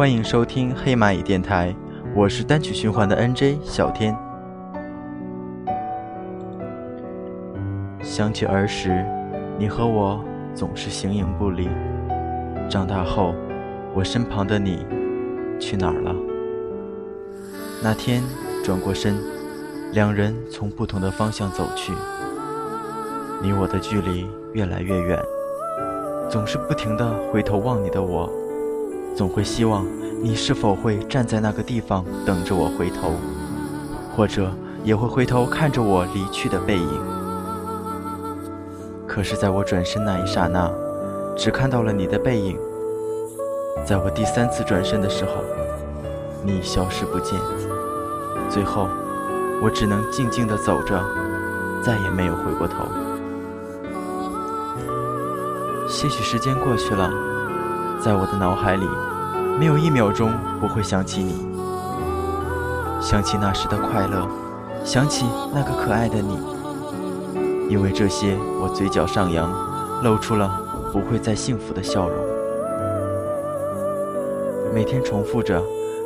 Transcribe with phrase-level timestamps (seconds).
[0.00, 1.76] 欢迎收听黑蚂蚁电台，
[2.16, 4.16] 我是单曲循环的 NJ 小天。
[8.02, 9.04] 想起儿时，
[9.58, 10.24] 你和我
[10.54, 11.68] 总是形影不离。
[12.66, 13.34] 长大后，
[13.92, 14.86] 我身旁的你
[15.58, 16.16] 去哪儿了？
[17.82, 18.22] 那天
[18.64, 19.18] 转过身，
[19.92, 21.92] 两人从不同的方向走去，
[23.42, 25.20] 你我的距离越来越远。
[26.30, 28.30] 总是不停地回头望你的我，
[29.16, 29.86] 总会希望
[30.22, 33.12] 你是否会站在那个地方等着我回头，
[34.16, 34.50] 或者
[34.82, 37.00] 也会回头看着我离去的背影。
[39.06, 40.70] 可是，在我转身那一刹那，
[41.36, 42.56] 只看到了你的背影。
[43.84, 45.32] 在我第三次转身的时候，
[46.44, 47.38] 你消失不见。
[48.48, 48.88] 最后，
[49.62, 51.02] 我只能静静地走着，
[51.82, 52.84] 再也没有回过头。
[55.88, 57.10] 些许时间过去了，
[58.00, 58.86] 在我的脑海里，
[59.60, 61.34] 没有一秒钟不会想起你，
[62.98, 64.26] 想起那时的快乐，
[64.86, 66.40] 想起那个可爱的你。
[67.68, 69.52] 因为这些，我嘴角上扬，
[70.02, 70.50] 露出了
[70.90, 72.16] 不会再幸福的笑容。
[74.72, 75.62] 每天重复着，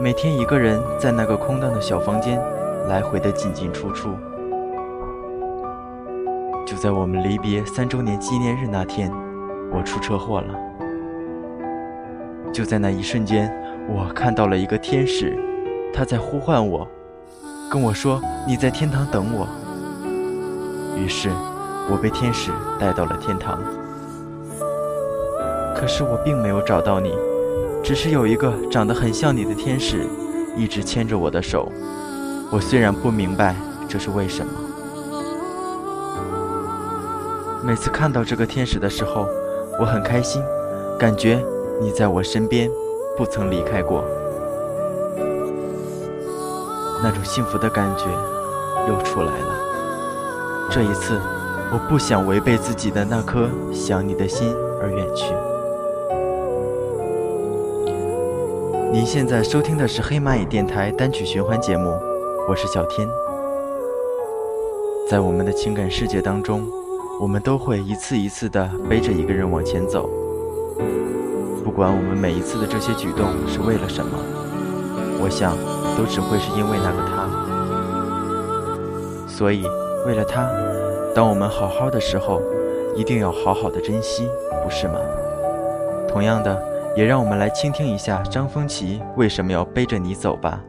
[0.00, 2.42] 每天一个人在那个空荡的小房间，
[2.88, 4.08] 来回的进进出出。
[6.66, 9.08] 就在我们离别三周年纪念日那天。
[9.72, 10.48] 我出车祸了，
[12.56, 13.52] 就在那一瞬间，
[13.86, 15.38] 我看到了一个天使，
[15.92, 16.88] 他在呼唤我，
[17.70, 19.46] 跟我说你在天堂等我。
[20.96, 21.28] 于是，
[21.90, 23.62] 我被天使带到了天堂。
[25.76, 27.12] 可是我并没有找到你，
[27.84, 30.06] 只是有一个长得很像你的天使，
[30.56, 31.70] 一直牵着我的手。
[32.50, 33.54] 我虽然不明白
[33.86, 34.52] 这是为什么，
[37.62, 39.28] 每次看到这个天使的时候。
[39.78, 40.42] 我很开心，
[40.98, 41.44] 感觉
[41.80, 42.70] 你在我身边，
[43.16, 44.04] 不曾离开过。
[47.02, 48.04] 那种幸福的感觉
[48.88, 49.54] 又出来了。
[50.70, 51.20] 这一次，
[51.72, 55.34] 我不想违背自己的那颗想你的心而远去。
[58.92, 61.98] 您现在收听的是黑蚂蚁电台单曲循环节目，
[62.48, 63.08] 我是小天。
[65.08, 66.66] 在我们的情感世界当中。
[67.18, 70.06] 我们都会一次一次地背着一个人往前走，
[71.66, 74.16] 不管我们每一次的这些举动是为了什么，
[75.20, 75.56] 我想
[75.96, 77.26] 都只会是因为那个他。
[79.26, 79.66] 所以，
[80.06, 80.48] 为了他，
[81.12, 82.40] 当我们好好的时候，
[82.94, 84.28] 一定要好好的珍惜，
[84.62, 84.94] 不是吗？
[86.08, 86.56] 同样的，
[86.94, 90.60] 也让我们来倾听一下张丰琪为什么要背着你走吧。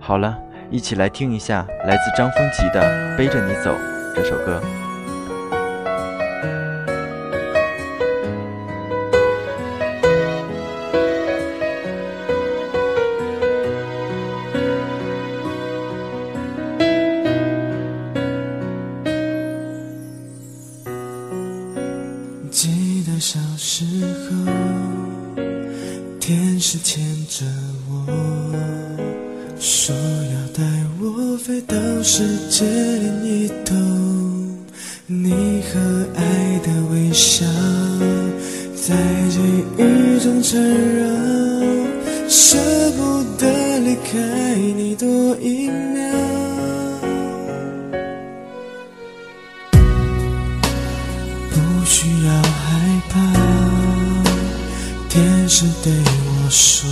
[0.00, 0.36] 好了，
[0.68, 2.82] 一起来听一下来自张丰琪的
[3.16, 3.70] 《背着你走》。
[4.16, 4.60] 这首歌。
[26.58, 27.46] 天使牵着
[27.88, 28.04] 我，
[29.60, 30.64] 说要带
[31.00, 33.76] 我飞到世界另一头。
[35.06, 35.78] 你和
[36.16, 37.46] 爱的微笑，
[38.74, 38.96] 在
[39.30, 39.38] 记
[39.78, 41.06] 忆中缠绕，
[42.28, 42.58] 舍
[42.96, 46.12] 不得离开你多一秒。
[51.52, 53.16] 不需要害怕，
[55.08, 56.88] 天使对我我说，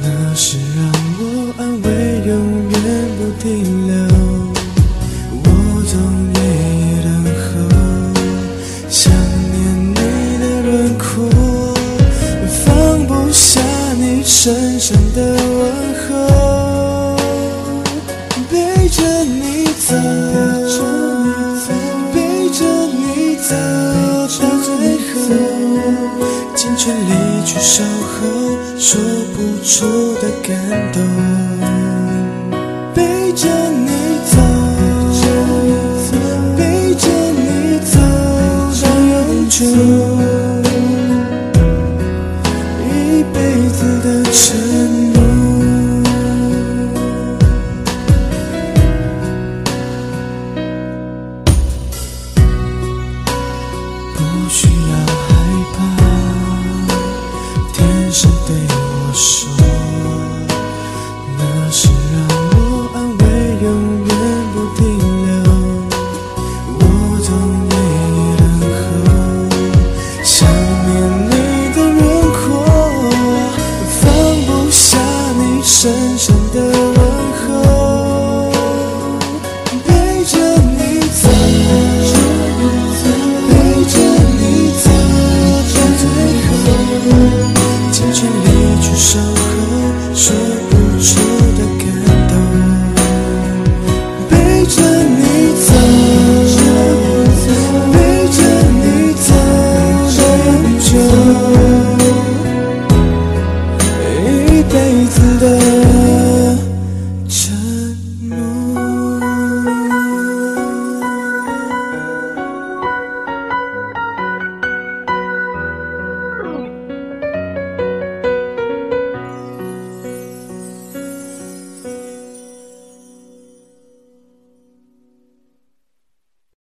[0.00, 1.22] 那是让我
[1.58, 1.86] 安慰，
[2.26, 2.32] 永
[2.70, 2.74] 远
[3.18, 3.44] 不停
[3.86, 3.92] 留。
[5.44, 5.46] 我
[5.84, 5.94] 总
[6.32, 6.38] 夜
[6.80, 7.44] 夜等候，
[8.88, 9.12] 想
[9.52, 9.54] 念
[9.90, 9.94] 你
[10.40, 11.04] 的轮廓，
[12.64, 12.64] 放
[13.06, 13.60] 不下
[13.98, 15.62] 你深深的问
[16.08, 16.08] 候。
[18.50, 19.92] 背着你走，
[22.14, 23.54] 背着你走
[24.40, 25.14] 到最后，
[26.54, 27.25] 尽全力。
[27.46, 29.00] 去守候，说
[29.32, 31.00] 不出的感动，